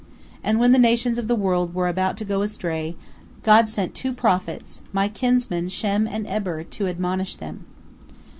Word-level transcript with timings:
And 0.43 0.57
when 0.59 0.71
the 0.71 0.79
nations 0.79 1.19
of 1.19 1.27
the 1.27 1.35
world 1.35 1.75
were 1.75 1.87
about 1.87 2.17
to 2.17 2.25
go 2.25 2.41
astray, 2.41 2.95
God 3.43 3.69
sent 3.69 3.93
two 3.93 4.13
prophets, 4.13 4.81
my 4.91 5.07
kinsmen 5.07 5.69
Shem 5.69 6.07
and 6.07 6.25
Eber, 6.25 6.63
to 6.63 6.87
admonish 6.87 7.35
them." 7.35 7.65